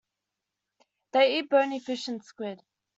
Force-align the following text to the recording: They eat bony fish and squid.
They 1.11 1.37
eat 1.37 1.49
bony 1.51 1.79
fish 1.79 2.07
and 2.07 2.23
squid. 2.23 2.63